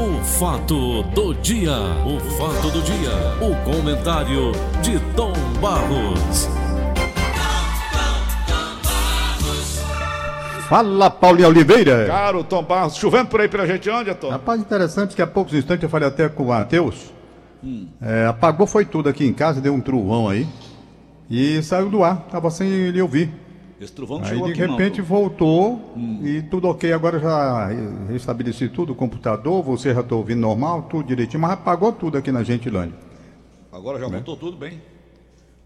[0.00, 6.48] O fato do dia, o fato do dia, o comentário de Tom Barros.
[10.70, 12.06] Fala, Paulinho Oliveira.
[12.06, 14.30] Caro Tom Barros, chovendo por aí pra gente onde, Tom?
[14.30, 17.12] Rapaz, interessante que há poucos instantes eu falei até com o Matheus.
[18.00, 20.48] É, apagou foi tudo aqui em casa, deu um trovão aí.
[21.28, 23.30] E saiu do ar, tava sem ele ouvir.
[23.80, 25.04] Esse trovão Aí chegou de aqui repente não.
[25.06, 26.92] voltou e tudo ok.
[26.92, 27.68] Agora já
[28.08, 32.30] restabeleci tudo, o computador, você já está ouvindo normal, tudo direitinho, mas apagou tudo aqui
[32.30, 32.94] na Gentilândia.
[33.72, 34.82] Agora já voltou tudo bem.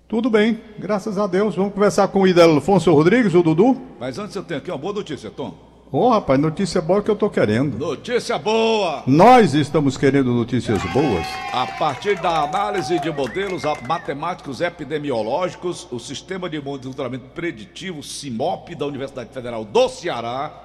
[0.07, 1.57] Tudo bem, graças a Deus.
[1.57, 3.81] Vamos conversar com o Ida Alfonso Rodrigues, o Dudu.
[3.99, 5.74] Mas antes eu tenho aqui uma boa notícia, Tom.
[5.97, 7.79] Ô rapaz, notícia boa que eu tô querendo.
[7.79, 9.05] Notícia boa!
[9.07, 11.25] Nós estamos querendo notícias boas.
[11.53, 18.87] A partir da análise de modelos matemáticos epidemiológicos, o Sistema de Monitoramento Preditivo, CIMOP, da
[18.87, 20.65] Universidade Federal do Ceará,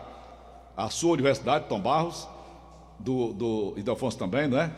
[0.76, 2.28] a sua universidade, Tom Barros,
[2.98, 4.72] do, do Idelfonso também, não é?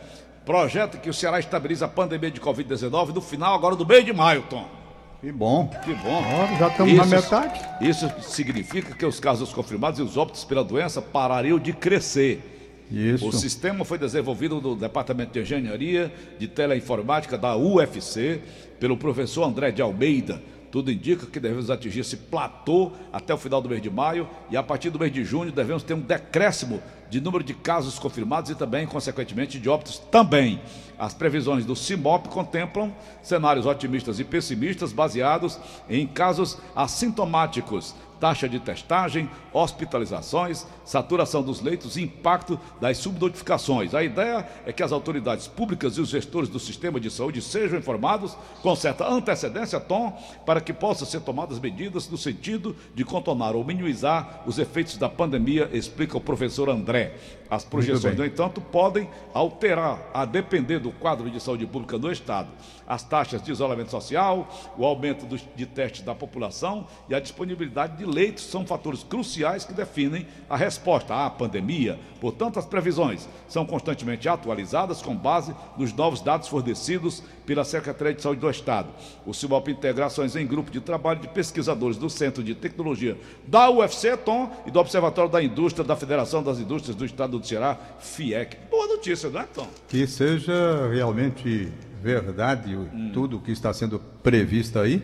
[0.44, 4.12] Projeta que o Ceará estabiliza a pandemia de Covid-19 no final agora do mês de
[4.12, 4.81] maio, Tom.
[5.22, 5.68] Que bom.
[5.84, 6.20] Que bom.
[6.58, 7.60] Já estamos na metade.
[7.80, 12.42] Isso significa que os casos confirmados e os óbitos pela doença parariam de crescer.
[12.90, 13.28] Isso.
[13.28, 18.40] O sistema foi desenvolvido no Departamento de Engenharia de Teleinformática da UFC
[18.80, 20.42] pelo professor André de Almeida.
[20.72, 24.56] Tudo indica que devemos atingir esse platô até o final do mês de maio e
[24.56, 28.50] a partir do mês de junho devemos ter um decréscimo de número de casos confirmados
[28.50, 30.62] e também, consequentemente, de óbitos também.
[30.98, 32.90] As previsões do CIMOP contemplam
[33.22, 41.96] cenários otimistas e pessimistas baseados em casos assintomáticos, taxa de testagem, hospitalizações, saturação dos leitos
[41.96, 43.96] e impacto das subnotificações.
[43.96, 47.80] A ideia é que as autoridades públicas e os gestores do sistema de saúde sejam
[47.80, 53.56] informados com certa antecedência, Tom, para que possam ser tomadas medidas no sentido de contornar
[53.56, 57.16] ou minimizar os efeitos da pandemia, explica o professor André.
[57.50, 62.48] As projeções, no entanto, podem alterar, a depender do quadro de saúde pública do Estado,
[62.86, 68.11] as taxas de isolamento social, o aumento de testes da população e a disponibilidade de
[68.12, 71.98] leitos são fatores cruciais que definem a resposta à pandemia.
[72.20, 78.22] Portanto, as previsões são constantemente atualizadas com base nos novos dados fornecidos pela Secretaria de
[78.22, 78.88] Saúde do Estado.
[79.26, 83.70] O CIMOP integra ações em grupo de trabalho de pesquisadores do Centro de Tecnologia da
[83.70, 87.78] UFC, Tom, e do Observatório da Indústria da Federação das Indústrias do Estado do Ceará,
[87.98, 88.56] FIEC.
[88.70, 89.66] Boa notícia, não é, Tom?
[89.88, 92.76] Que seja realmente verdade
[93.12, 94.98] tudo o que está sendo previsto aí,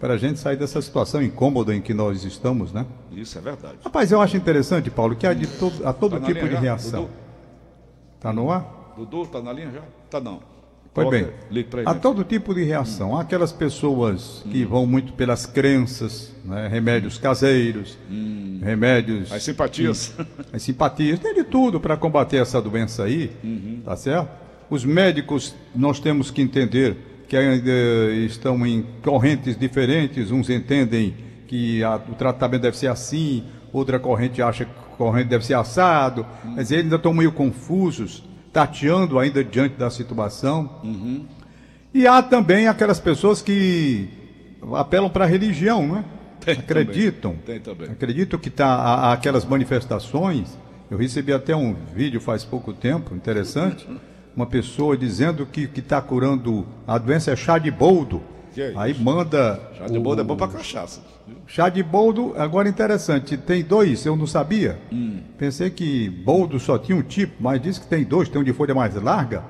[0.00, 2.84] para a gente sair dessa situação incômoda em que nós estamos, né?
[3.12, 3.76] Isso é verdade.
[3.84, 6.60] Rapaz, eu acho interessante, Paulo, que há, de todo, há todo Tá tipo de já?
[6.60, 7.02] reação.
[7.02, 7.14] Dudu?
[8.20, 8.94] Tá no ar?
[8.96, 9.82] Dudu, tá na linha já?
[10.10, 10.40] Tá não.
[10.92, 11.90] Pois Coloca- bem, Ligue pra ele.
[11.90, 13.16] há todo tipo de reação.
[13.16, 16.68] Há aquelas pessoas que vão muito pelas crenças, né?
[16.68, 17.98] remédios caseiros,
[18.62, 19.32] remédios.
[19.32, 20.14] As simpatias.
[20.52, 23.32] As simpatias, tem de tudo para combater essa doença aí,
[23.84, 24.43] tá certo?
[24.70, 26.96] Os médicos, nós temos que entender
[27.28, 27.70] que ainda
[28.26, 31.14] estão em correntes diferentes, uns entendem
[31.46, 35.54] que a- o tratamento deve ser assim, outra corrente acha que a corrente deve ser
[35.54, 40.80] assado, mas eles ainda estão meio confusos, tateando ainda diante da situação.
[41.92, 44.08] E há também aquelas pessoas que
[44.74, 46.04] apelam para a religião, né?
[46.40, 47.32] Tem Acreditam.
[47.36, 47.44] também.
[47.46, 47.90] Tem também.
[47.90, 50.58] Acredito que tá aquelas manifestações.
[50.90, 53.86] Eu recebi até um vídeo faz pouco tempo, interessante.
[54.36, 58.20] Uma pessoa dizendo que que está curando a doença é chá de boldo.
[58.56, 59.60] É Aí manda.
[59.78, 61.00] Chá de o- boldo é bom pra cachaça.
[61.46, 64.78] Chá de boldo, agora interessante, tem dois, eu não sabia.
[65.38, 68.52] Pensei que boldo só tinha um tipo, mas diz que tem dois, tem um de
[68.52, 69.42] folha mais larga.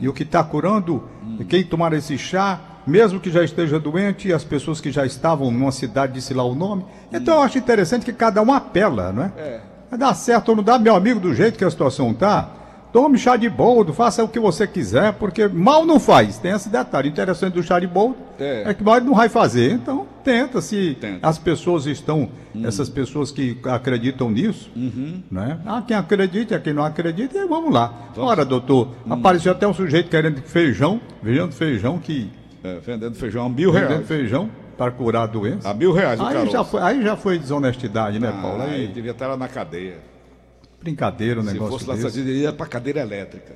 [0.00, 1.02] E o que está curando,
[1.48, 5.72] quem tomar esse chá, mesmo que já esteja doente, as pessoas que já estavam numa
[5.72, 6.84] cidade, disse lá o nome.
[7.12, 9.32] Então eu acho interessante que cada um apela, não é?
[9.36, 9.60] É.
[9.90, 12.50] Vai dar certo ou não dá, meu amigo, do jeito que a situação tá.
[12.92, 16.36] Tome chá de boldo, faça o que você quiser, porque mal não faz.
[16.38, 17.08] Tem esse detalhe.
[17.08, 18.64] O interessante do chá de boldo É.
[18.66, 19.72] é, que mal não vai fazer.
[19.72, 20.60] Então, tenta.
[20.60, 21.26] Se Tenta.
[21.26, 22.28] as pessoas estão,
[22.62, 24.70] essas pessoas que acreditam nisso,
[25.30, 25.58] né?
[25.64, 27.92] Há quem acredite, há quem não acredita, e vamos lá.
[28.16, 32.30] Ora, doutor, apareceu até um sujeito querendo feijão, vendendo feijão, que
[32.62, 34.06] É, vendendo feijão a mil vendendo reais.
[34.06, 35.68] feijão para curar a doença.
[35.68, 38.60] A mil reais Aí já, foi, aí já foi desonestidade, né, Paulo?
[38.62, 40.11] Ah, Aí, aí devia estar lá na cadeia.
[40.82, 42.22] Brincadeira o Se negócio fosse lá, desse.
[42.22, 43.54] você ia pra cadeira elétrica.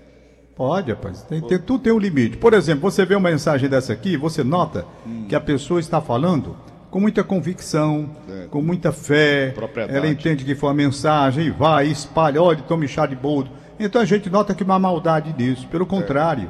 [0.55, 1.23] Pode, rapaz.
[1.23, 2.37] Tem, tem- tudo tem um limite.
[2.39, 4.87] Por exemplo, você vê uma mensagem dessa aqui, você nota
[5.29, 6.57] que a pessoa está falando
[6.91, 8.47] com muita convicção, É.
[8.47, 9.55] com muita fé.
[9.89, 13.51] Ela entende que foi uma mensagem, vai, espalha, olha, tome chá de boldo.
[13.79, 15.67] Então a gente nota que há maldade nisso.
[15.69, 16.49] Pelo contrário,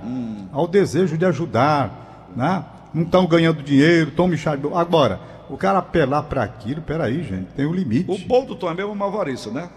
[0.53, 2.65] há o desejo de ajudar, né?
[2.95, 4.79] Não estão ganhando dinheiro, tome chá de boldo.
[4.79, 5.19] Agora,
[5.51, 8.09] o cara apelar para aquilo, peraí, gente, tem um limite.
[8.09, 9.69] O boldo Tom é uma avariça, né?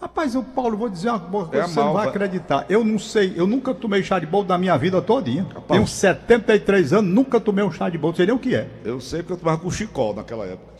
[0.00, 2.64] Rapaz, eu, Paulo, vou dizer uma coisa É que você não vai acreditar.
[2.70, 5.46] Eu não sei, eu nunca tomei chá de bolo na minha vida todinha.
[5.68, 8.66] Tenho 73 anos, nunca tomei um chá de bolo, sei nem o que é.
[8.84, 10.72] Eu sei porque eu tomava com chicol naquela época.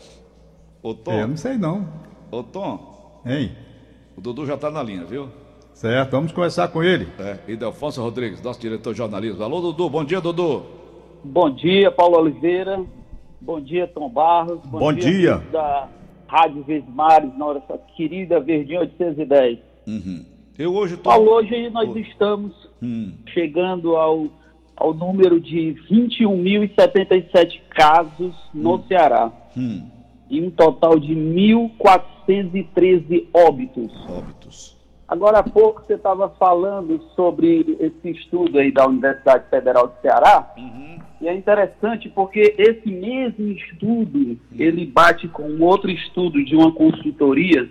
[0.81, 1.87] Ô Tom, Eu não sei não.
[2.31, 3.51] ô Tom, Hein?
[4.17, 5.29] o Dudu já tá na linha, viu?
[5.75, 7.07] Certo, vamos conversar com ele.
[7.19, 9.43] É, e Delfonso Rodrigues, nosso diretor de jornalismo.
[9.43, 10.63] Alô, Dudu, bom dia, Dudu.
[11.23, 12.83] Bom dia, Paulo Oliveira.
[13.39, 14.59] Bom dia, Tom Barros.
[14.65, 15.35] Bom dia.
[15.35, 15.87] amigos Da
[16.31, 17.61] Rádio Vesmares, na hora
[17.97, 19.59] querida Verdinha 810.
[19.85, 20.23] Uhum.
[20.57, 21.09] Eu hoje tô.
[21.09, 24.27] Paulo, hoje nós estamos Hum, chegando ao,
[24.77, 29.29] ao número de 21.077 casos no Ceará.
[29.57, 29.85] hum,
[30.29, 33.91] E um total de 1.413 óbitos.
[34.09, 34.77] óbitos.
[35.07, 40.53] Agora há pouco você estava falando sobre esse estudo aí da Universidade Federal do Ceará.
[41.21, 47.69] E é interessante porque esse mesmo estudo, ele bate com outro estudo de uma consultoria,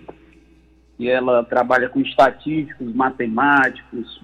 [0.97, 4.21] e ela trabalha com estatísticos, matemáticos,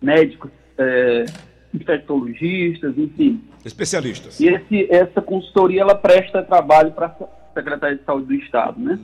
[0.00, 1.26] médicos, eh,
[1.74, 3.42] infectologistas, enfim.
[3.62, 4.40] Especialistas.
[4.40, 8.98] E esse, essa consultoria, ela presta trabalho para a Secretaria de Saúde do Estado, né?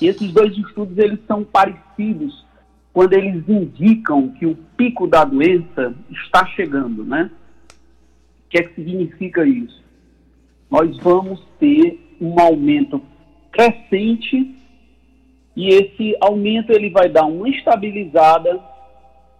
[0.00, 2.44] E esses dois estudos, eles são parecidos
[2.92, 7.30] quando eles indicam que o pico da doença está chegando, né?
[8.54, 9.82] O que é que significa isso?
[10.70, 13.02] Nós vamos ter um aumento
[13.50, 14.54] crescente
[15.56, 18.60] e esse aumento ele vai dar uma estabilizada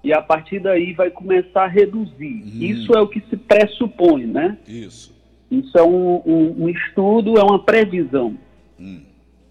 [0.03, 2.43] e a partir daí vai começar a reduzir.
[2.61, 4.59] Isso é o que se pressupõe, né?
[4.67, 5.15] Isso.
[5.49, 8.37] Isso é um, um- um estudo, é uma previsão.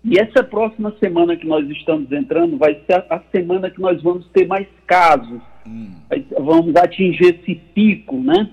[0.03, 4.01] E essa próxima semana que nós estamos entrando vai ser a, a semana que nós
[4.03, 5.39] vamos ter mais casos.
[6.09, 8.49] Vai- Vamos atingir esse pico, né?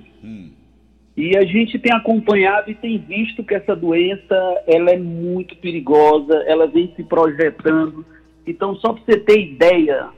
[1.20, 4.34] E a gente tem acompanhado e tem visto que essa doença
[4.66, 8.06] ela é muito perigosa, ela vem se projetando.
[8.46, 10.08] Então, só para você ter ideia,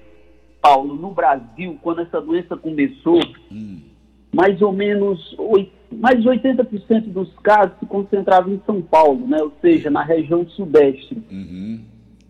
[0.61, 3.19] Paulo, no Brasil, quando essa doença começou,
[4.33, 5.37] mais ou menos
[5.91, 9.43] mais de 80% dos casos se concentravam em São Paulo, né?
[9.43, 11.21] ou seja, na região sudeste.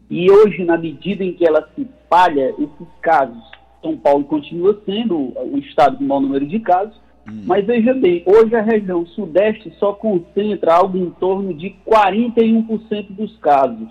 [0.09, 3.37] E hoje, na medida em que ela se espalha, esses casos,
[3.83, 8.55] São Paulo continua sendo o estado com maior número de casos, mas veja bem, hoje
[8.55, 13.89] a região sudeste só concentra algo em torno de 41% dos casos.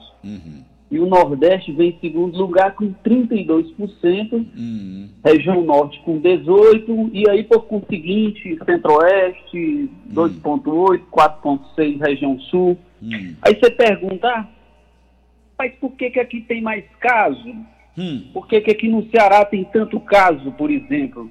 [0.89, 4.45] E o Nordeste vem em segundo lugar com 32%,
[5.23, 12.77] região Norte com 18%, e aí por conseguinte, Centro-Oeste 2,8%, 4,6% região Sul.
[13.41, 14.47] Aí você pergunta, ah,
[15.57, 17.55] mas por que, que aqui tem mais casos?
[18.33, 21.29] Por que, que aqui no Ceará tem tanto caso, por exemplo?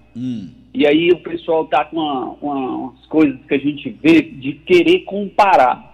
[0.75, 4.53] E aí o pessoal tá com uma- uma- umas coisas que a gente vê de
[4.53, 5.89] querer comparar.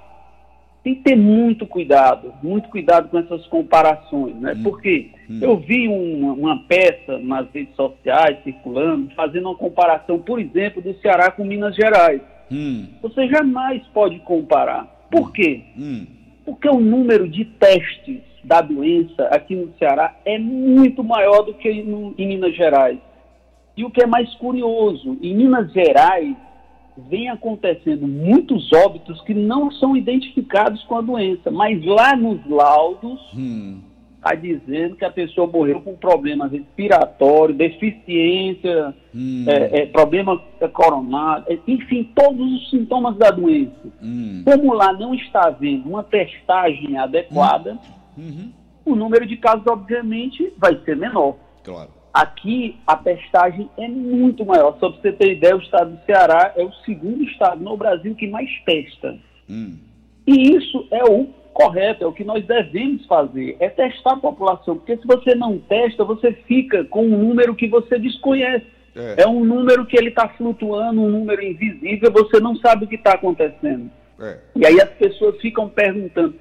[0.84, 4.54] Tem que ter muito cuidado, muito cuidado com essas comparações, né?
[4.62, 5.10] Porque
[5.42, 10.94] eu vi uma, uma peça nas redes sociais circulando, fazendo uma comparação, por exemplo, do
[11.00, 12.20] Ceará com Minas Gerais.
[13.02, 14.84] Você jamais pode comparar.
[15.10, 15.62] Por quê?
[16.46, 21.82] Porque o número de testes da doença aqui no Ceará é muito maior do que
[21.82, 22.98] no- em Minas Gerais.
[23.76, 26.34] E o que é mais curioso, em Minas Gerais
[27.10, 33.20] vem acontecendo muitos óbitos que não são identificados com a doença, mas lá nos laudos
[34.26, 38.94] está dizendo que a pessoa morreu com problema respiratório, deficiência,
[39.46, 43.88] é, é, problema coronário, é, enfim, todos os sintomas da doença.
[44.44, 47.78] Como lá não está havendo uma testagem adequada,
[48.84, 51.36] o número de casos, obviamente, vai ser menor.
[51.62, 51.90] Claro.
[52.12, 54.76] Aqui a testagem é muito maior.
[54.80, 58.14] Só para você ter ideia, o estado do Ceará é o segundo estado no Brasil
[58.14, 59.18] que mais testa.
[60.26, 64.76] E isso é o correto, é o que nós devemos fazer, é testar a população.
[64.76, 68.66] Porque se você não testa, você fica com um número que você desconhece.
[68.94, 69.22] É.
[69.22, 72.94] É, um número que ele está flutuando, um número invisível, você não sabe o que
[72.96, 73.90] está acontecendo.
[74.20, 74.38] É.
[74.54, 76.34] E aí as pessoas ficam perguntando: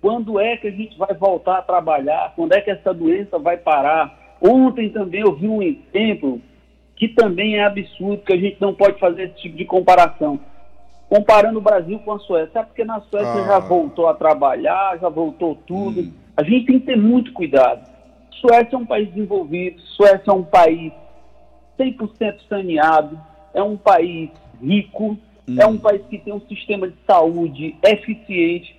[0.00, 2.34] quando é que a gente vai voltar a trabalhar?
[2.36, 4.36] Quando é que essa doença vai parar?
[4.40, 6.40] Ontem também eu vi um exemplo
[6.96, 10.38] que também é absurdo, que a gente não pode fazer esse tipo de comparação.
[11.10, 12.60] Comparando o Brasil com a Suécia.
[12.60, 13.46] É porque na Suécia Ah.
[13.46, 16.10] já voltou a trabalhar, já voltou tudo.
[16.36, 17.86] A gente tem que ter muito cuidado.
[18.40, 20.92] Suécia é um país desenvolvido, Suécia é um país
[21.76, 23.18] 100% saneado,
[23.52, 24.30] é um país
[24.62, 25.18] rico,
[25.58, 28.78] é um país que tem um sistema de saúde eficiente.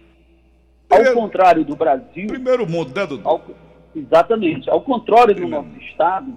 [0.90, 3.28] Ao contrário do Brasil, Primeiro mundo, né, Dudu?
[3.28, 3.42] ao-
[3.96, 6.34] exatamente, ao contrário do nosso estado,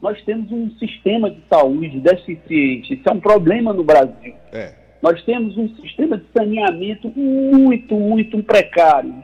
[0.00, 2.94] nós temos um sistema de saúde deficiente.
[2.94, 4.34] Isso é um problema no Brasil.
[4.52, 4.83] É.
[5.02, 9.14] Nós temos um sistema de saneamento muito, muito precário.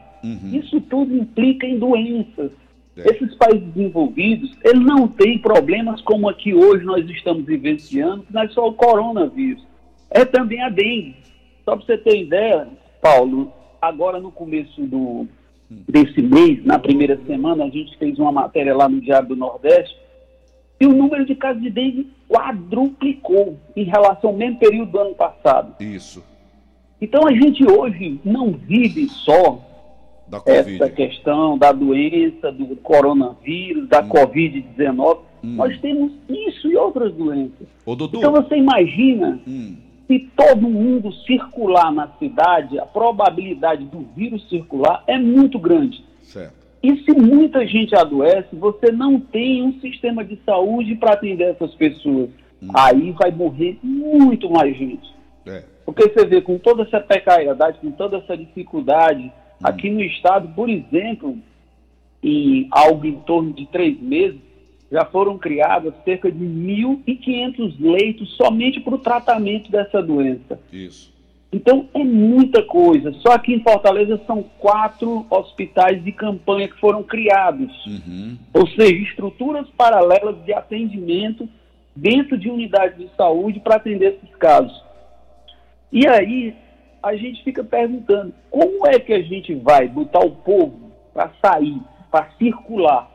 [0.52, 2.52] Isso tudo implica em doenças.
[2.96, 3.10] É.
[3.10, 8.42] Esses países desenvolvidos, eles não têm problemas como aqui hoje nós estamos vivenciando, que não
[8.42, 9.64] é só o coronavírus,
[10.10, 11.16] é também a dengue.
[11.64, 12.68] Só para você ter ideia,
[13.00, 15.26] Paulo, agora no começo do,
[15.70, 19.96] desse mês, na primeira semana, a gente fez uma matéria lá no Diário do Nordeste,
[20.80, 25.14] e o número de casos de dengue quadruplicou em relação ao mesmo período do ano
[25.14, 25.74] passado.
[25.78, 26.24] Isso.
[27.00, 29.60] Então a gente hoje não vive só
[30.46, 34.08] essa questão da doença, do coronavírus, da hum.
[34.08, 35.18] Covid-19.
[35.42, 35.56] Hum.
[35.56, 37.66] Nós temos isso e outras doenças.
[37.84, 39.76] Ô, então você imagina hum.
[40.06, 46.04] se todo mundo circular na cidade, a probabilidade do vírus circular é muito grande.
[46.22, 46.59] Certo.
[46.82, 51.74] E se muita gente adoece, você não tem um sistema de saúde para atender essas
[51.74, 52.30] pessoas.
[52.62, 52.68] Hum.
[52.74, 55.10] Aí vai morrer muito mais gente.
[55.46, 55.62] É.
[55.84, 59.30] Porque você vê com toda essa precariedade, com toda essa dificuldade, hum.
[59.62, 61.36] aqui no estado, por exemplo,
[62.22, 64.40] em algo em torno de três meses,
[64.90, 70.58] já foram criadas cerca de 1.500 leitos somente para o tratamento dessa doença.
[70.72, 71.12] Isso.
[71.52, 73.12] Então é muita coisa.
[73.14, 77.86] Só aqui em Fortaleza são quatro hospitais de campanha que foram criados.
[77.86, 78.38] Uhum.
[78.54, 81.48] Ou seja, estruturas paralelas de atendimento
[81.94, 84.80] dentro de unidades de saúde para atender esses casos.
[85.92, 86.54] E aí
[87.02, 91.80] a gente fica perguntando como é que a gente vai botar o povo para sair,
[92.10, 93.10] para circular,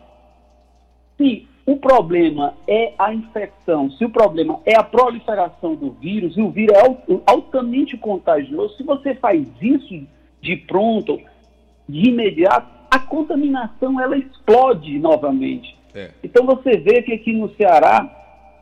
[1.17, 6.41] se o problema é a infecção, se o problema é a proliferação do vírus, e
[6.41, 10.05] o vírus é altamente contagioso, se você faz isso
[10.41, 11.19] de pronto,
[11.89, 15.75] de imediato, a contaminação ela explode novamente.
[15.95, 16.11] É.
[16.23, 18.11] Então você vê que aqui no Ceará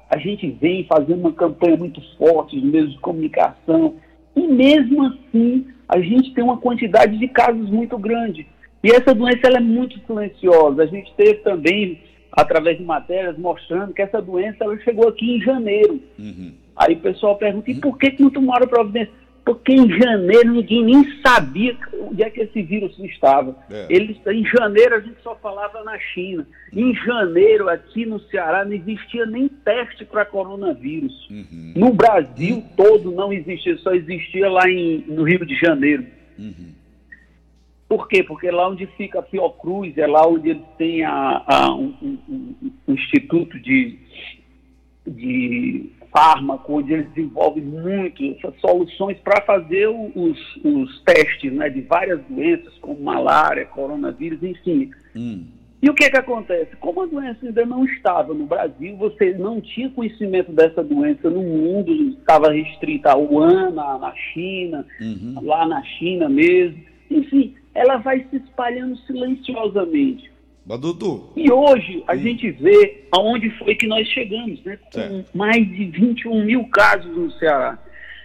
[0.10, 3.95] a gente vem fazendo uma campanha muito forte nos meios de comunicação,
[4.33, 8.48] e mesmo assim a gente tem uma quantidade de casos muito grande.
[8.81, 10.83] E essa doença ela é muito silenciosa.
[10.83, 12.01] A gente teve também
[12.36, 16.02] através de matérias mostrando que essa doença ela chegou aqui em janeiro.
[16.18, 16.54] Uhum.
[16.75, 19.13] Aí o pessoal pergunta, e por que, que não tomaram providência?
[19.46, 23.56] Porque em janeiro ninguém nem sabia onde é que esse vírus estava.
[23.70, 23.88] É.
[23.90, 26.48] Eles, em janeiro a gente só falava na China.
[26.72, 31.30] Em janeiro, aqui no Ceará, não existia nem teste para coronavírus.
[31.30, 31.74] Uhum.
[31.75, 32.70] No Brasil uhum.
[32.78, 36.06] todo não existia, só existia lá em, no Rio de Janeiro.
[37.94, 38.24] Por quê?
[38.24, 42.72] Porque lá onde fica a Fiocruz, é lá onde eles têm a, a um, um,
[42.88, 44.00] um, instituto de,
[45.06, 51.82] de fármaco, onde eles desenvolvem muito essas soluções para fazer os, os testes né, de
[51.82, 54.90] várias doenças, como malária, coronavírus, enfim.
[55.16, 55.46] Hum.
[55.80, 56.76] E o que, que acontece?
[56.78, 61.44] Como a doença ainda não estava no Brasil, você não tinha conhecimento dessa doença no
[61.44, 65.36] mundo, estava restrita a Wuhan, na, na China, uhum.
[65.44, 66.82] lá na China mesmo.
[67.12, 70.32] Enfim, ela vai se espalhando silenciosamente.
[70.65, 71.32] Mas, Dudu.
[71.36, 72.20] E hoje a hum.
[72.20, 74.77] gente vê aonde foi que nós chegamos, né?
[74.77, 75.38] Com certo.
[75.38, 77.77] mais de 21 mil casos no Ceará.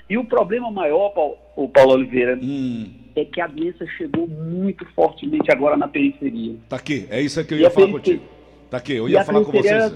[0.09, 2.91] E o problema maior, Paulo, o Paulo Oliveira, hum.
[3.17, 6.55] é que a doença chegou muito fortemente agora na periferia.
[6.69, 8.23] Tá aqui, é isso que eu ia falar contigo.
[8.71, 9.95] Tá aqui, eu ia falar com vocês.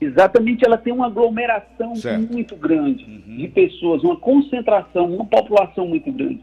[0.00, 2.32] Exatamente, ela tem uma aglomeração certo.
[2.32, 3.36] muito grande uhum.
[3.36, 6.40] de pessoas, uma concentração, uma população muito grande.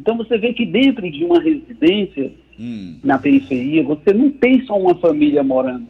[0.00, 2.98] Então você vê que dentro de uma residência, hum.
[3.04, 5.86] na periferia, você não tem só uma família morando.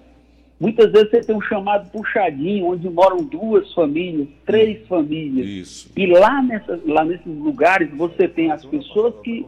[0.59, 5.47] Muitas vezes você tem um chamado puxadinho, onde moram duas famílias, três famílias.
[5.47, 5.93] Isso.
[5.97, 9.47] E lá, nessa, lá nesses lugares você tem as pessoas que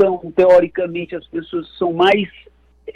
[0.00, 2.28] são, teoricamente, as pessoas que são mais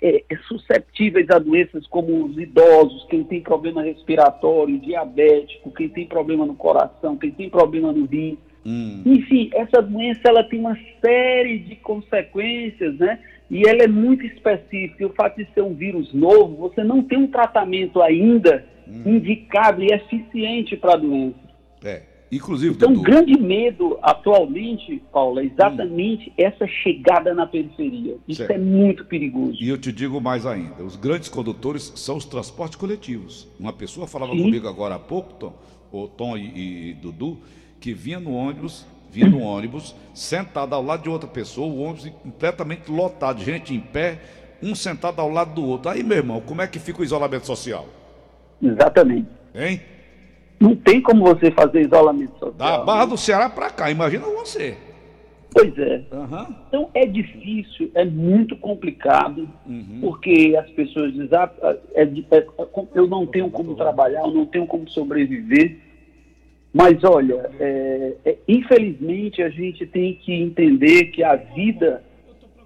[0.01, 6.47] é, susceptíveis a doenças como os idosos, quem tem problema respiratório, diabético, quem tem problema
[6.47, 8.39] no coração, quem tem problema no rim.
[8.67, 9.03] Hum.
[9.05, 13.19] Enfim, essa doença ela tem uma série de consequências, né?
[13.51, 15.07] E ela é muito específica.
[15.07, 19.03] O fato de ser um vírus novo, você não tem um tratamento ainda hum.
[19.07, 21.39] indicado e eficiente para a doença.
[21.85, 22.15] É.
[22.33, 26.33] Inclusive, então, o grande medo atualmente, Paulo, é exatamente hum.
[26.37, 28.17] essa chegada na periferia.
[28.27, 28.51] Isso certo.
[28.51, 29.63] é muito perigoso.
[29.63, 33.47] E eu te digo mais ainda: os grandes condutores são os transportes coletivos.
[33.61, 34.43] Uma pessoa falava Sim.
[34.43, 35.53] comigo agora há pouco, Tom,
[35.93, 37.39] o Tom e, e Dudu,
[37.85, 42.09] que vinha no ônibus, vinha no ônibus, sentado ao lado de outra pessoa, o ônibus
[42.23, 44.19] completamente lotado, gente em pé,
[44.63, 45.91] um sentado ao lado do outro.
[45.91, 47.85] Aí, meu irmão, como é que fica o isolamento social?
[48.63, 49.29] Exatamente.
[49.55, 49.83] Hein?
[50.59, 52.53] Não tem como você fazer isolamento social.
[52.53, 54.79] Da Barra do Ceará para cá, imagina você.
[55.53, 56.05] Pois é.
[56.11, 56.55] Uhum.
[56.69, 59.99] Então é difícil, é muito complicado, Uhum.
[60.01, 61.51] porque as pessoas dizem, ah,
[61.93, 62.47] é, é,
[62.95, 65.85] eu não tenho como trabalhar, eu não tenho como sobreviver.
[66.75, 72.03] Mas olha, é, é, infelizmente a gente tem que entender que a vida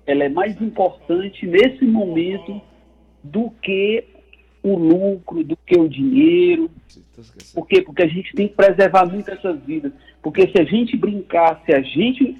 [0.07, 2.59] ela é mais importante nesse momento
[3.23, 4.03] do que
[4.63, 6.71] o lucro, do que o dinheiro.
[7.55, 7.83] Por quê?
[7.83, 9.93] Porque a gente tem que preservar muito essas vidas.
[10.23, 12.35] Porque se a gente brincar, se a gente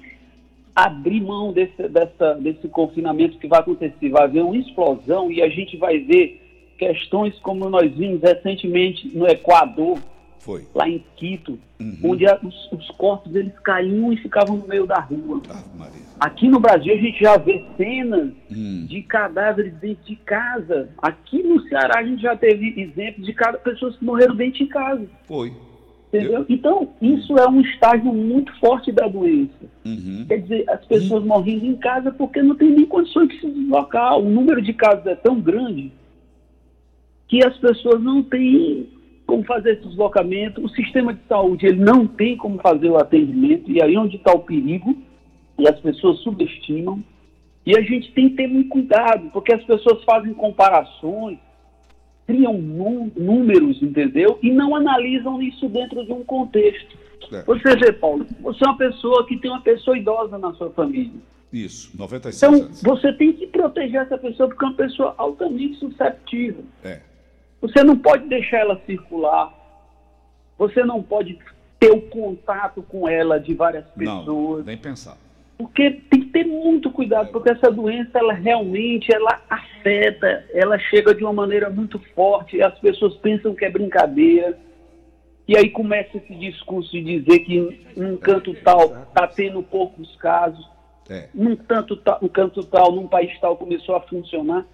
[0.75, 5.49] abrir mão desse, dessa, desse confinamento que vai acontecer, vai haver uma explosão e a
[5.49, 6.41] gente vai ver
[6.79, 9.99] questões como nós vimos recentemente no Equador,
[10.39, 10.65] Foi.
[10.73, 11.59] lá em Quito,
[12.03, 15.41] onde a, os, os corpos eles caíam e ficavam no meio da rua.
[16.19, 18.85] Aqui no Brasil a gente já vê cenas Hum.
[18.87, 20.89] de cadáveres dentro de casa.
[21.01, 24.65] Aqui no Ceará a gente já teve exemplos de cada pessoas que morreram dentro de
[24.67, 25.05] casa.
[25.27, 25.53] Foi.
[26.11, 26.43] Entendeu?
[26.49, 29.53] Então, isso é um estágio muito forte da doença.
[29.85, 30.25] Uhum.
[30.27, 34.17] Quer dizer, as pessoas morrendo em casa porque não tem nem condições de se deslocar.
[34.17, 35.91] O número de casos é tão grande
[37.27, 38.89] que as pessoas não têm
[39.29, 40.59] como fazer esse deslocamento.
[40.65, 43.69] O sistema de saúde ele não tem como fazer o atendimento.
[43.71, 44.97] E aí é onde está o perigo.
[45.57, 47.03] E as pessoas subestimam.
[47.65, 51.37] E a gente tem que ter muito cuidado, porque as pessoas fazem comparações,
[52.25, 54.39] criam nú- números, entendeu?
[54.41, 56.97] E não analisam isso dentro de um contexto.
[57.31, 57.43] É.
[57.43, 61.11] Você vê, Paulo, você é uma pessoa que tem uma pessoa idosa na sua família.
[61.51, 62.81] Isso, 96 Então, anos.
[62.81, 66.63] você tem que proteger essa pessoa porque é uma pessoa altamente susceptível.
[66.83, 67.01] É.
[67.61, 69.53] Você não pode deixar ela circular.
[70.57, 71.37] Você não pode
[71.79, 74.65] ter o contato com ela de várias Não, pessoas.
[74.65, 75.17] nem pensar.
[75.57, 81.13] Porque tem que ter muito cuidado, porque essa doença, ela realmente, ela afeta, ela chega
[81.13, 84.57] de uma maneira muito forte, as pessoas pensam que é brincadeira,
[85.45, 90.65] e aí começa esse discurso de dizer que num canto tal está tendo poucos casos,
[91.09, 91.27] É.
[91.33, 94.65] num, tanto tal, num canto tal, num país tal começou a funcionar.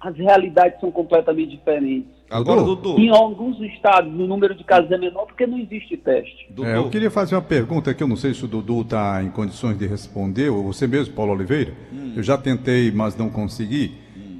[0.00, 2.08] As realidades são completamente diferentes.
[2.30, 2.98] Agora, Dudu.
[2.98, 6.46] Em alguns estados, o número de casos é menor porque não existe teste.
[6.50, 6.68] Dudu.
[6.68, 9.30] É, eu queria fazer uma pergunta que eu não sei se o Dudu está em
[9.30, 11.72] condições de responder, ou você mesmo, Paulo Oliveira.
[12.14, 13.94] Eu já tentei, mas não consegui.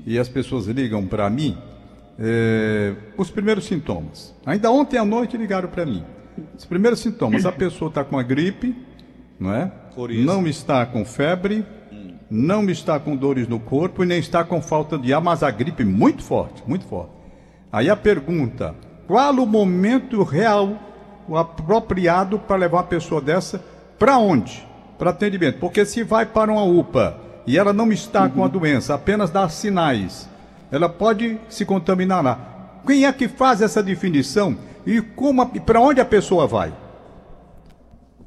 [0.06, 1.56] E as pessoas ligam para mim
[2.18, 4.34] é, os primeiros sintomas.
[4.44, 6.02] Ainda ontem à noite ligaram para mim.
[6.56, 8.74] Os primeiros sintomas, a pessoa está com a gripe,
[9.38, 9.70] não é?
[9.94, 10.24] Coriza.
[10.24, 11.64] Não está com febre,
[12.30, 15.50] não está com dores no corpo e nem está com falta de ar, mas a
[15.50, 17.12] gripe muito forte, muito forte.
[17.72, 18.74] Aí a pergunta:
[19.06, 20.76] qual o momento real,
[21.26, 23.64] o apropriado para levar uma pessoa dessa
[23.98, 24.66] para onde?
[24.98, 25.58] Para atendimento.
[25.58, 29.48] Porque se vai para uma UPA e ela não está com a doença, apenas dá
[29.48, 30.28] sinais,
[30.70, 32.80] ela pode se contaminar lá.
[32.86, 36.72] Quem é que faz essa definição e como para onde a pessoa vai?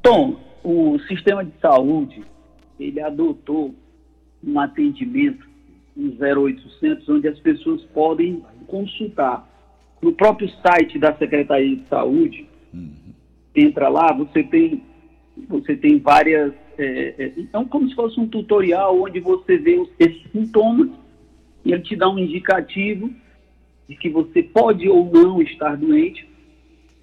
[0.02, 2.24] Tom, o sistema de saúde,
[2.78, 3.74] ele adotou
[4.44, 5.46] um atendimento,
[5.96, 9.48] um 0800, onde as pessoas podem consultar.
[10.00, 12.48] No próprio site da Secretaria de Saúde,
[13.54, 14.82] entra lá, você tem,
[15.48, 16.52] você tem várias.
[16.78, 20.90] É, é, então, como se fosse um tutorial onde você vê os, esses sintomas
[21.64, 23.10] e ele te dá um indicativo
[23.88, 26.28] de que você pode ou não estar doente.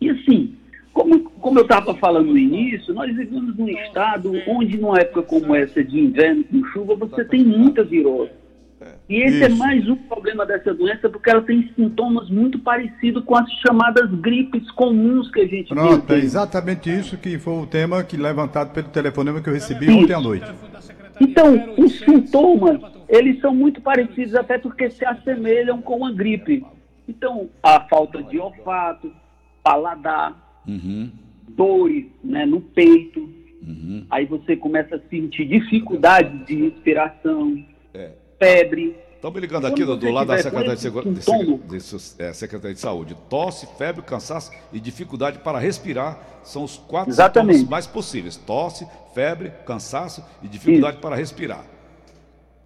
[0.01, 0.55] E assim,
[0.91, 5.55] como, como eu estava falando no início, nós vivemos num estado onde, numa época como
[5.55, 8.29] essa de inverno com chuva, você tem muita virose.
[9.09, 9.57] E esse é Isso.
[9.57, 14.69] mais um problema dessa doença, porque ela tem sintomas muito parecidos com as chamadas gripes
[14.71, 16.23] comuns que a gente Pronto, é tem.
[16.23, 19.97] exatamente isso que foi o tema que levantado pelo telefonema que eu recebi Isso.
[19.97, 20.45] ontem à noite.
[21.19, 26.63] Então, os sintomas, eles são muito parecidos, até porque se assemelham com a gripe.
[27.07, 29.11] Então, a falta de olfato,
[29.63, 31.09] paladar, Uhum.
[31.55, 34.05] Dores né, no peito, Uhum.
[34.09, 37.61] aí você começa a sentir dificuldade de respiração,
[37.93, 38.11] É.
[38.39, 38.95] febre.
[39.15, 41.21] Estão me ligando aqui, do, você lado da Secretaria de, Segura- de
[41.67, 41.75] de
[42.23, 43.17] é, Secretaria de Saúde.
[43.29, 47.57] Tosse, febre, cansaço e dificuldade para respirar são os quatro Exatamente.
[47.57, 48.37] sintomas mais possíveis.
[48.37, 51.65] Tosse, febre, cansaço e dificuldade para respirar.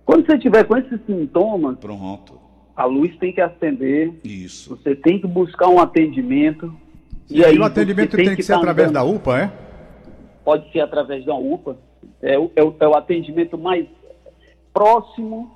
[0.06, 2.40] Quando você tiver com esses sintomas, Pronto.
[2.76, 4.70] a luz tem que acender, Isso.
[4.78, 6.72] você tem que buscar um atendimento.
[7.30, 9.06] E, aí o atendimento você tem, que, ser através andando.
[9.06, 9.52] da UPA, é?
[10.44, 11.78] pode ser através da UPA.
[12.22, 13.86] É o, é é o atendimento mais
[14.74, 15.52] próximo,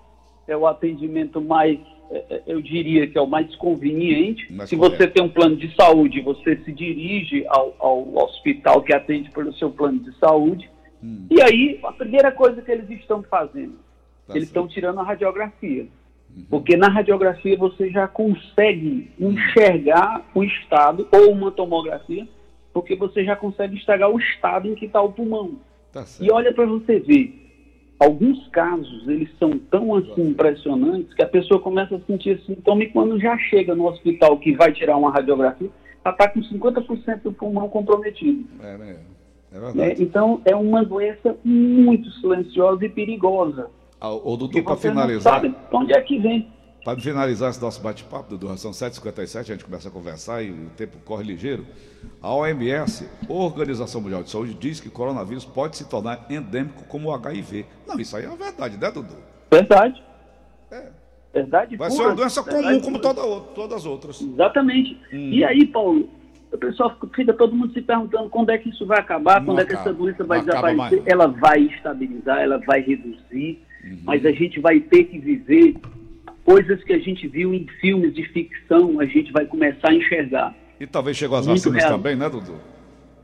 [0.48, 1.80] é o atendimento mais,
[2.12, 4.52] é, é, eu diria que é o mais conveniente.
[4.54, 4.98] Mais se correto.
[4.98, 9.54] você tem um plano de saúde, você se dirige ao, ao hospital que atende pelo
[9.54, 10.70] seu plano de saúde.
[11.30, 13.78] E aí, a primeira coisa que eles estão fazendo,
[14.28, 14.34] Hum.
[14.34, 14.66] Tá eles certo.
[14.66, 15.88] Estão tirando a radiografia.
[16.50, 22.28] Porque na radiografia você já consegue enxergar o estado, ou uma tomografia,
[22.74, 25.56] porque você já consegue enxergar o estado em que está o pulmão.
[25.92, 27.48] Tá E olha para você ver,
[28.00, 32.90] alguns casos eles são tão assim impressionantes que a pessoa começa a sentir sintoma e
[32.90, 35.70] quando já chega no hospital que vai tirar uma radiografia,
[36.06, 38.46] ela está com 50% do pulmão comprometido.
[38.62, 38.98] É, né?
[39.52, 39.72] É né?
[39.72, 40.04] verdade.
[40.04, 43.70] Então é uma doença muito silenciosa e perigosa.
[44.00, 45.34] Ô, Dudu, para você não finalizar.
[45.34, 46.52] sabe de onde é que vem.
[46.86, 50.70] para finalizar esse nosso bate-papo, Dudu, são 7h57, a gente começa a conversar e o
[50.78, 51.66] tempo corre ligeiro.
[52.22, 57.10] A OMS, Organização Mundial de Saúde, diz que o coronavírus pode se tornar endêmico como
[57.10, 57.66] o HIV.
[57.88, 59.16] Não, isso aí é uma verdade, né, Dudu?
[59.52, 60.04] Verdade.
[60.72, 60.90] É.
[61.34, 63.22] Verdade Vai pura, ser uma doença comum como toda,
[63.54, 64.22] todas as outras.
[64.22, 64.98] Exatamente.
[65.12, 65.30] Hum.
[65.32, 66.10] E aí, Paulo,
[66.52, 69.60] o pessoal fica todo mundo se perguntando quando é que isso vai acabar, não quando
[69.60, 71.04] acaba, é que essa doença vai desaparecer.
[71.06, 74.00] Ela vai estabilizar, ela vai reduzir, uhum.
[74.04, 75.76] mas a gente vai ter que viver
[76.44, 80.56] coisas que a gente viu em filmes de ficção, a gente vai começar a enxergar.
[80.80, 81.98] E talvez chegou as Muito vacinas real.
[81.98, 82.56] também, né, Dudu?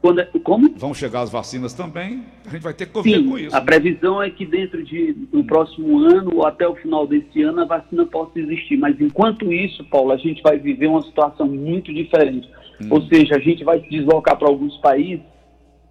[0.01, 0.69] Quando, é, como?
[0.75, 3.55] Vão chegar as vacinas também, a gente vai ter que conviver Sim, com isso.
[3.55, 3.65] A né?
[3.65, 5.43] previsão é que dentro de, do hum.
[5.45, 8.75] próximo ano ou até o final desse ano a vacina possa existir.
[8.75, 12.49] Mas enquanto isso, Paulo, a gente vai viver uma situação muito diferente.
[12.81, 12.87] Hum.
[12.89, 15.23] Ou seja, a gente vai se deslocar para alguns países,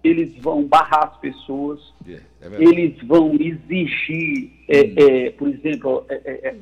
[0.03, 4.93] eles vão barrar as pessoas, yeah, é eles vão exigir, é, hum.
[4.97, 6.55] é, por exemplo, é, é,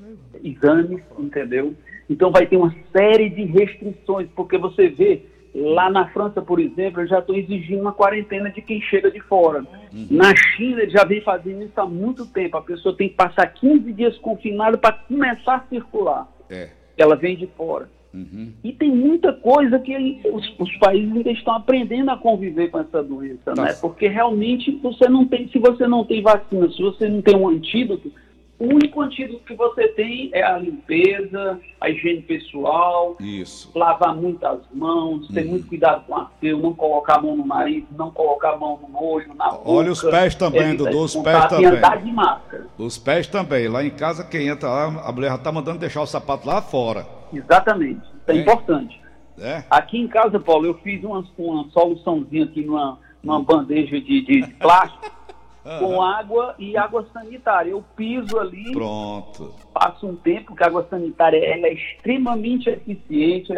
[0.44, 1.76] exames, entendeu?
[2.10, 5.24] Então vai ter uma série de restrições, porque você vê
[5.54, 9.66] Lá na França, por exemplo, já estão exigindo uma quarentena de quem chega de fora.
[9.94, 10.08] Uhum.
[10.10, 12.56] Na China, já vem fazendo isso há muito tempo.
[12.56, 16.28] A pessoa tem que passar 15 dias confinada para começar a circular.
[16.50, 16.70] É.
[16.98, 17.90] Ela vem de fora.
[18.14, 18.52] Uhum.
[18.64, 23.02] E tem muita coisa que os, os, países ainda estão aprendendo a conviver com essa
[23.02, 23.74] doença, né?
[23.80, 27.48] Porque realmente você não tem, se você não tem vacina, se você não tem um
[27.48, 28.12] antídoto,
[28.60, 33.72] o único antídoto que você tem é a limpeza, a higiene pessoal, Isso.
[33.74, 35.52] lavar muitas mãos, ter uhum.
[35.52, 38.80] muito cuidado com a seu, não colocar a mão no nariz, não colocar a mão
[38.88, 39.64] no olho, na boca.
[39.66, 41.66] Olha os pés também, Dudu, os pés também.
[41.66, 42.68] andar de máscara.
[42.78, 43.68] Os pés também.
[43.68, 46.62] Lá em casa, quem entra lá, a mulher já está mandando deixar o sapato lá
[46.62, 47.21] fora.
[47.34, 48.02] Exatamente.
[48.02, 48.42] Isso é, é.
[48.42, 49.02] importante.
[49.40, 49.64] É.
[49.70, 54.48] Aqui em casa, Paulo, eu fiz uma, uma soluçãozinha aqui numa, numa bandeja de, de
[54.56, 55.12] plástico
[55.66, 55.80] uhum.
[55.80, 57.72] com água e água sanitária.
[57.72, 59.56] Eu piso ali, Pronto.
[59.74, 63.52] passo um tempo, que a água sanitária ela é extremamente eficiente,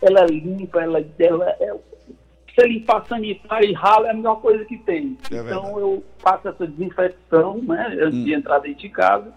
[0.00, 1.74] ela limpa, ela, ela é,
[2.58, 5.16] você limpar sanitário e ralo é a melhor coisa que tem.
[5.30, 8.24] É então eu faço essa desinfecção, né, antes hum.
[8.24, 9.32] de entrar dentro de casa,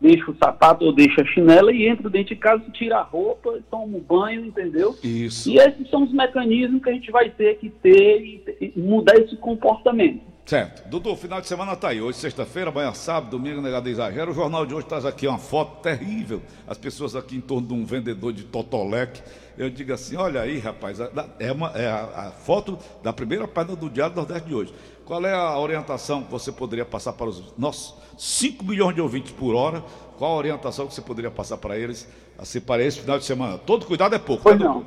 [0.00, 3.58] deixo o sapato ou deixo a chinela e entro dentro de casa, tiro a roupa,
[3.70, 4.96] tomo banho, entendeu?
[5.02, 5.50] Isso.
[5.50, 9.16] E esses são os mecanismos que a gente vai ter que ter e, e mudar
[9.16, 10.36] esse comportamento.
[10.46, 10.88] Certo.
[10.88, 12.00] Dudu, final de semana tá aí.
[12.00, 14.30] Hoje, sexta-feira, amanhã, sábado, domingo, negado exagero.
[14.30, 16.40] O jornal de hoje traz aqui uma foto terrível.
[16.68, 19.20] As pessoas aqui em torno de um vendedor de Totolec.
[19.58, 21.00] Eu digo assim: olha aí, rapaz,
[21.40, 24.72] é, uma, é a, a, foto da primeira página do Diário do Nordeste de hoje.
[25.06, 29.30] Qual é a orientação que você poderia passar para os nossos 5 milhões de ouvintes
[29.30, 29.80] por hora?
[30.18, 33.56] Qual a orientação que você poderia passar para eles, assim, para esse final de semana?
[33.56, 34.64] Todo cuidado é pouco, pois né?
[34.64, 34.84] Não.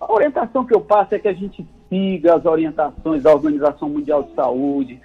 [0.00, 4.22] A orientação que eu passo é que a gente siga as orientações da Organização Mundial
[4.22, 4.98] de Saúde,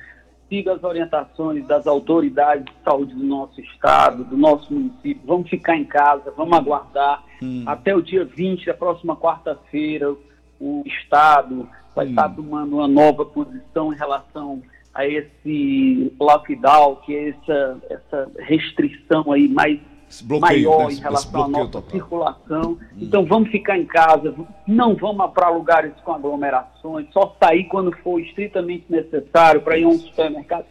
[0.48, 5.22] siga as orientações das autoridades de saúde do nosso estado, do nosso município.
[5.26, 7.26] Vamos ficar em casa, vamos aguardar.
[7.42, 7.64] Hum.
[7.66, 10.16] Até o dia 20, a próxima quarta-feira,
[10.62, 14.62] o estado vai estar tomando uma nova posição em relação
[14.94, 19.80] a esse lockdown, que é essa, essa restrição aí mais
[20.22, 20.94] bloqueio, maior né?
[20.94, 21.90] em relação à nossa total.
[21.90, 22.72] circulação.
[22.72, 22.98] Hum.
[23.02, 24.34] Então vamos ficar em casa,
[24.68, 29.88] não vamos para lugares com aglomerações, só sair quando for estritamente necessário para ir a
[29.88, 30.66] um supermercado.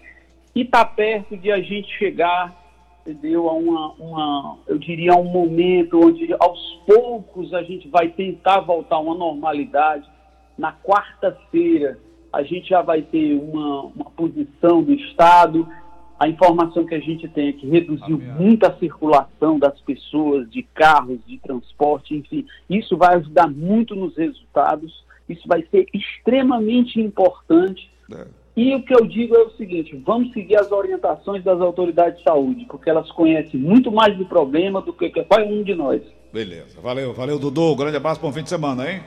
[0.55, 2.55] E está perto de a gente chegar,
[3.01, 8.09] entendeu, a uma, uma, eu diria, a um momento onde aos poucos a gente vai
[8.09, 10.09] tentar voltar a uma normalidade.
[10.57, 11.99] Na quarta-feira
[12.33, 15.69] a gente já vai ter uma, uma posição do Estado
[16.23, 20.63] a informação que a gente tem é que reduziu muito a circulação das pessoas, de
[20.63, 22.47] carros, de transporte, enfim.
[22.71, 27.91] Isso vai ajudar muito nos resultados, isso vai ser extremamente importante.
[28.15, 28.25] É.
[28.57, 32.23] E o que eu digo é o seguinte: vamos seguir as orientações das autoridades de
[32.23, 36.03] saúde, porque elas conhecem muito mais do problema do que qualquer um de nós.
[36.33, 37.75] Beleza, valeu, valeu, Dudu.
[37.75, 39.01] Grande abraço, bom fim de semana, hein?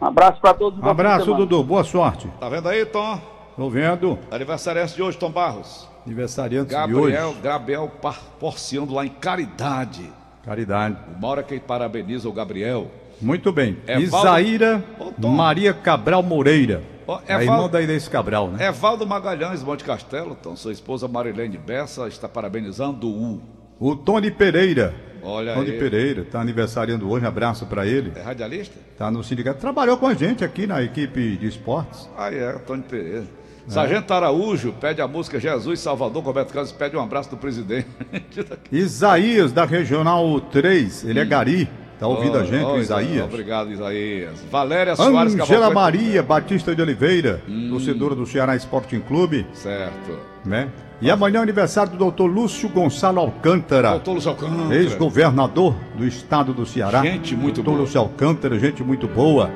[0.00, 0.78] Um abraço para todos.
[0.78, 1.62] Um abraço, Dudu.
[1.62, 2.28] Boa sorte.
[2.38, 3.20] Tá vendo aí, Tom?
[3.56, 4.18] Tô vendo.
[4.30, 5.88] Aniversário de hoje, Tom Barros.
[6.06, 7.40] Aniversariante Gabriel, de hoje.
[7.42, 7.92] Gabriel
[8.38, 10.10] Porciando lá em Caridade.
[10.44, 10.96] Caridade.
[11.18, 12.86] Uma hora que parabeniza o Gabriel.
[13.20, 13.78] Muito bem.
[13.86, 15.28] É Isaíra Valdo...
[15.28, 16.82] Maria Cabral Moreira.
[17.06, 17.68] Oh, é a irmã Val...
[17.68, 18.68] da Inês Cabral, né?
[18.68, 20.36] Evaldo Magalhães, Monte Castelo.
[20.38, 23.42] Então, sua esposa Marilene Bessa está parabenizando o...
[23.80, 24.94] O Tony Pereira.
[25.22, 25.78] Olha Tony aí.
[25.78, 28.12] Pereira, está aniversariando hoje, um abraço para ele.
[28.14, 28.76] É radialista?
[28.92, 29.60] Está no sindicato.
[29.60, 32.08] Trabalhou com a gente aqui na equipe de esportes.
[32.16, 33.24] Ah, é, Tony Pereira.
[33.68, 33.70] É.
[33.70, 37.86] Sargento Araújo pede a música Jesus Salvador, Roberto Carlos pede um abraço do presidente.
[38.72, 41.26] Isaías, da Regional 3, ele é hum.
[41.26, 41.70] é Gari.
[41.98, 43.24] Tá ouvindo a gente, o Isaías?
[43.24, 44.44] Obrigado, Isaías.
[44.50, 45.74] Valéria Soares Angela Cavalcante.
[45.74, 50.16] Maria Batista de Oliveira, torcedora do Ceará Sporting Clube, Certo.
[50.44, 50.68] né?
[51.00, 54.74] E amanhã é aniversário do doutor Lúcio Gonçalo Alcântara, Doutor Lúcio Alcântara.
[54.76, 57.02] ex-governador do estado do Ceará.
[57.02, 57.80] Gente muito doutor boa.
[57.82, 59.50] Lúcio Alcântara, gente muito boa.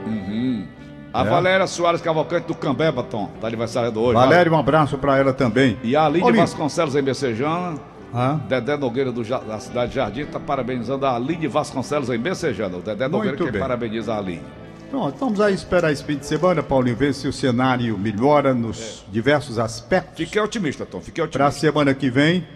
[1.14, 1.28] A É.
[1.28, 3.28] Valéria Soares Cavalcante do Cambeba, Tom.
[3.40, 4.14] Tá aniversário hoje.
[4.14, 5.76] Valério, um abraço pra ela também.
[5.83, 7.74] E a Aline Olha, Vasconcelos em Becejana.
[8.14, 8.40] Hã?
[8.48, 12.77] Dedé Nogueira do da cidade de Jardim está parabenizando a Aline Vasconcelos em Becejana.
[12.77, 13.61] O Dedé Nogueira Muito que bem.
[13.61, 14.42] parabeniza a Aline.
[14.90, 19.03] Pronto, vamos aí esperar esse fim de semana, Paulinho, ver se o cenário melhora nos
[19.11, 20.18] diversos aspectos.
[20.18, 21.01] Fiquei otimista, Tom.
[21.01, 21.66] Fiquei para a otimista.
[21.66, 22.46] semana que vem,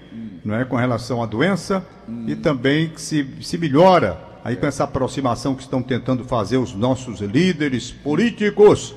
[0.45, 1.83] não é, com relação à doença
[2.27, 6.75] e também que se, se melhora aí com essa aproximação que estão tentando fazer os
[6.75, 8.95] nossos líderes políticos,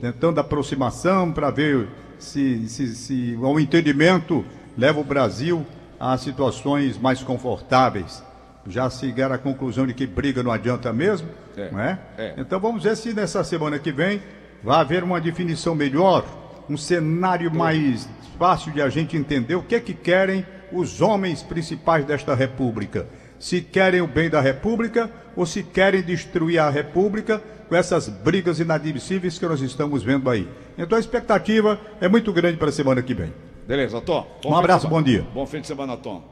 [0.00, 1.86] tentando aproximação para ver
[2.18, 4.44] se, se, se o entendimento
[4.76, 5.64] leva o Brasil
[6.02, 8.24] a situações mais confortáveis.
[8.66, 11.98] Já se chegaram à conclusão de que briga não adianta mesmo, É, não é?
[12.18, 12.34] é.
[12.38, 14.20] Então vamos ver se nessa semana que vem
[14.64, 16.24] vai haver uma definição melhor,
[16.68, 21.40] um cenário mais fácil de a gente entender o que é que querem os homens
[21.40, 23.06] principais desta república.
[23.38, 28.58] Se querem o bem da república ou se querem destruir a república com essas brigas
[28.58, 30.48] inadmissíveis que nós estamos vendo aí.
[30.76, 33.32] Então a expectativa é muito grande para a semana que vem.
[33.66, 34.26] Beleza, Tom.
[34.42, 35.26] Bom Um abraço, bom dia.
[35.34, 36.22] Bom fim de semana, Tom.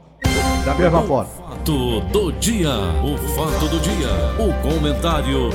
[0.65, 1.29] Da mesma forma.
[1.29, 2.69] Fato do dia.
[2.69, 4.07] O fato do dia.
[4.37, 5.51] O comentário